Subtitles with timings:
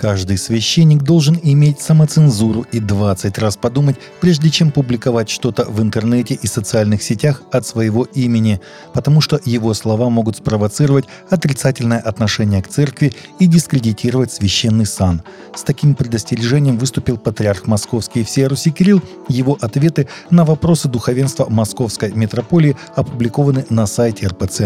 [0.00, 6.38] Каждый священник должен иметь самоцензуру и 20 раз подумать, прежде чем публиковать что-то в интернете
[6.40, 8.62] и социальных сетях от своего имени,
[8.94, 15.20] потому что его слова могут спровоцировать отрицательное отношение к церкви и дискредитировать священный сан.
[15.54, 19.02] С таким предостережением выступил патриарх Московский всей Руси Кирилл.
[19.28, 24.62] Его ответы на вопросы духовенства Московской митрополии опубликованы на сайте РПЦ.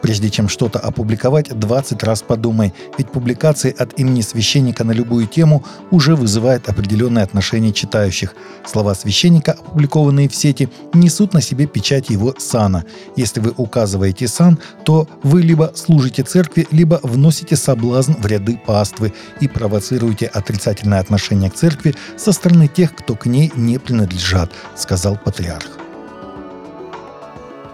[0.00, 5.64] Прежде чем что-то опубликовать, 20 раз подумай, ведь публикации от имени священника на любую тему
[5.90, 8.34] уже вызывают определенное отношение читающих.
[8.66, 12.84] Слова священника, опубликованные в сети, несут на себе печать его сана.
[13.16, 19.12] Если вы указываете сан, то вы либо служите церкви, либо вносите соблазн в ряды паствы
[19.40, 25.16] и провоцируете отрицательное отношение к церкви со стороны тех, кто к ней не принадлежат, сказал
[25.16, 25.81] патриарх.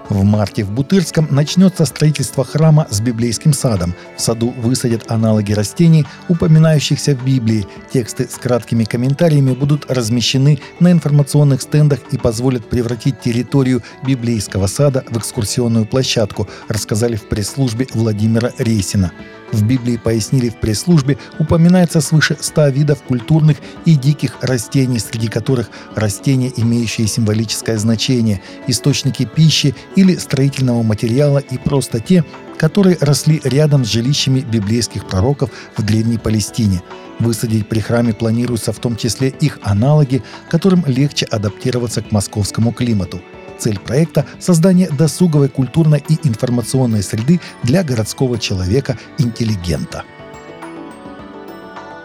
[0.09, 3.95] В марте в Бутырском начнется строительство храма с библейским садом.
[4.17, 7.67] В саду высадят аналоги растений, упоминающихся в Библии.
[7.93, 15.05] Тексты с краткими комментариями будут размещены на информационных стендах и позволят превратить территорию библейского сада
[15.11, 19.13] в экскурсионную площадку, рассказали в пресс-службе Владимира Рейсина.
[19.53, 23.57] В Библии пояснили в пресс-службе, упоминается свыше 100 видов культурных
[23.87, 31.59] и диких растений, среди которых растения, имеющие символическое значение, источники пищи или строительного материала и
[31.59, 32.25] просто те,
[32.57, 36.83] которые росли рядом с жилищами библейских пророков в Древней Палестине.
[37.19, 43.21] Высадить при храме планируется в том числе их аналоги, которым легче адаптироваться к московскому климату–
[43.59, 50.05] Цель проекта– создание досуговой, культурной и информационной среды для городского человека-интеллигента.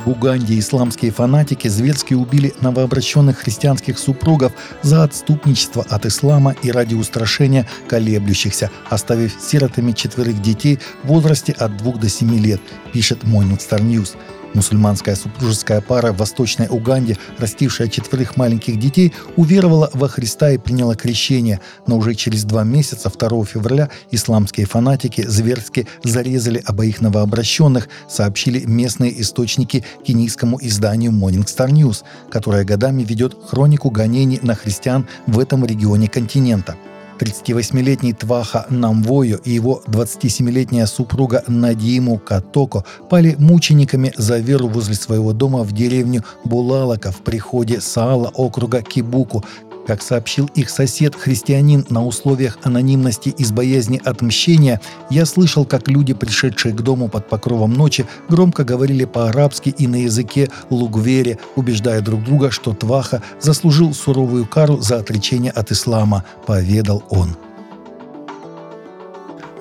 [0.06, 4.52] В Уганде исламские фанатики зверски убили новообращенных христианских супругов
[4.82, 11.78] за отступничество от ислама и ради устрашения колеблющихся, оставив сиротами четверых детей в возрасте от
[11.78, 12.60] 2 до 7 лет,
[12.92, 14.18] пишет Morning Star News.
[14.54, 20.96] Мусульманская супружеская пара в Восточной Уганде, растившая четверых маленьких детей, уверовала во Христа и приняла
[20.96, 28.64] крещение, но уже через два месяца, 2 февраля, исламские фанатики зверски зарезали обоих новообращенных, сообщили
[28.66, 35.40] местные источники кенийскому изданию Morning Star News, которое годами ведет хронику гонений на христиан в
[35.40, 36.76] этом регионе континента–
[37.20, 45.34] 38-летний Тваха Намвою и его 27-летняя супруга Надиму Катоко пали мучениками за веру возле своего
[45.34, 49.44] дома в деревню Булалака в приходе Саала округа Кибуку,
[49.86, 56.74] как сообщил их сосед-христианин на условиях анонимности из боязни отмщения, я слышал, как люди, пришедшие
[56.74, 62.52] к дому под покровом ночи, громко говорили по-арабски и на языке лугвере, убеждая друг друга,
[62.52, 67.36] что Тваха заслужил суровую кару за отречение от ислама, поведал он.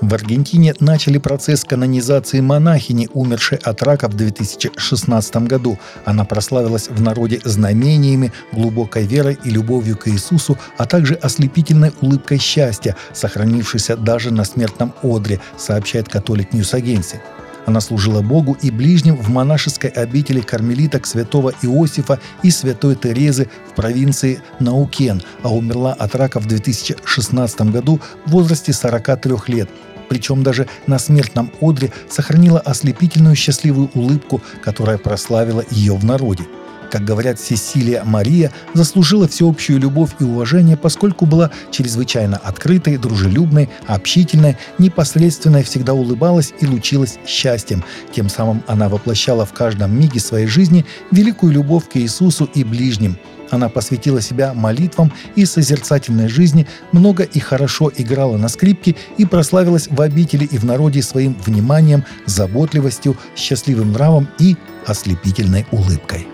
[0.02, 5.78] В Аргентине начали процесс канонизации монахини, умершей от рака в 2016 году.
[6.04, 12.38] Она прославилась в народе знамениями, глубокой верой и любовью к Иисусу, а также ослепительной улыбкой
[12.38, 17.20] счастья, сохранившейся даже на смертном одре, сообщает Catholic News Agency.
[17.64, 23.76] Она служила Богу и ближним в монашеской обители кармелиток святого Иосифа и святой Терезы в
[23.76, 29.70] провинции Неукен, а умерла от рака в 2016 году в возрасте 43 лет–
[30.12, 36.44] причем даже на смертном одре сохранила ослепительную счастливую улыбку, которая прославила ее в народе.
[36.90, 44.58] Как говорят, Сесилия Мария заслужила всеобщую любовь и уважение, поскольку была чрезвычайно открытой, дружелюбной, общительной,
[44.76, 47.82] непосредственной, всегда улыбалась и лучилась счастьем.
[48.14, 53.16] Тем самым она воплощала в каждом миге своей жизни великую любовь к Иисусу и ближним–
[53.52, 59.88] она посвятила себя молитвам и созерцательной жизни, много и хорошо играла на скрипке и прославилась
[59.88, 66.26] в обители и в народе своим вниманием, заботливостью, счастливым нравом и ослепительной улыбкой.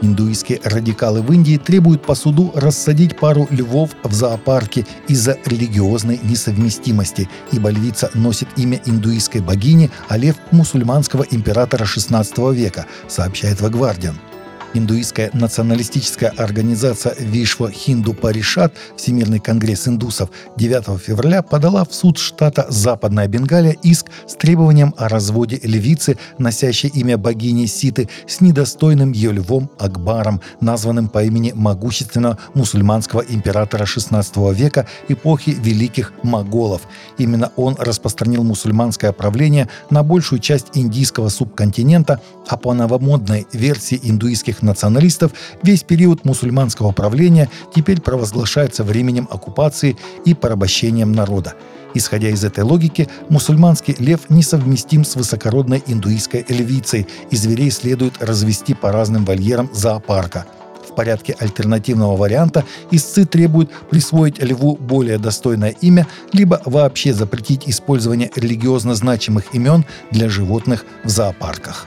[0.00, 7.28] Индуистские радикалы в Индии требуют по суду рассадить пару львов в зоопарке из-за религиозной несовместимости,
[7.52, 14.14] ибо львица носит имя индуистской богини, а лев– мусульманского императора XVI века, сообщает The Guardian.
[14.74, 22.66] Индуистская националистическая организация Вишва Хинду Паришат, Всемирный конгресс индусов, 9 февраля подала в суд штата
[22.68, 29.32] Западная Бенгалия иск с требованием о разводе львицы, носящей имя богини Ситы, с недостойным ее
[29.32, 36.82] львом Акбаром, названным по имени могущественного мусульманского императора XVI века эпохи великих моголов.
[37.16, 44.62] Именно он распространил мусульманское правление на большую часть индийского субконтинента, а по новомодной версии индуистских
[44.68, 45.32] националистов
[45.62, 51.54] весь период мусульманского правления теперь провозглашается временем оккупации и порабощением народа.
[51.94, 58.74] Исходя из этой логики, мусульманский лев несовместим с высокородной индуистской львицей, и зверей следует развести
[58.74, 60.46] по разным вольерам зоопарка–
[60.88, 68.30] в порядке альтернативного варианта истцы требуют присвоить льву более достойное имя, либо вообще запретить использование
[68.34, 71.86] религиозно значимых имен для животных в зоопарках.